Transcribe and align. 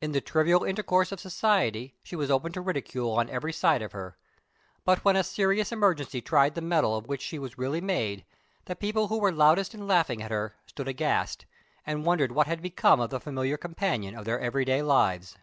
In 0.00 0.10
the 0.10 0.20
trivial 0.20 0.64
intercourse 0.64 1.12
of 1.12 1.20
society 1.20 1.94
she 2.02 2.16
was 2.16 2.28
open 2.28 2.50
to 2.54 2.60
ridicule 2.60 3.12
on 3.12 3.30
every 3.30 3.52
side 3.52 3.82
of 3.82 3.92
her. 3.92 4.18
But 4.84 5.04
when 5.04 5.14
a 5.14 5.22
serious 5.22 5.70
emergency 5.70 6.20
tried 6.20 6.56
the 6.56 6.60
metal 6.60 6.96
of 6.96 7.06
which 7.06 7.22
she 7.22 7.38
was 7.38 7.56
really 7.56 7.80
made, 7.80 8.24
the 8.64 8.74
people 8.74 9.06
who 9.06 9.18
were 9.20 9.30
loudest 9.30 9.72
in 9.72 9.86
laughing 9.86 10.20
at 10.22 10.32
her 10.32 10.56
stood 10.66 10.88
aghast, 10.88 11.46
and 11.86 12.04
wondered 12.04 12.32
what 12.32 12.48
had 12.48 12.60
become 12.62 12.98
of 12.98 13.10
the 13.10 13.20
familiar 13.20 13.56
companion 13.56 14.16
of 14.16 14.24
their 14.24 14.40
everyday 14.40 14.82
lives. 14.82 15.38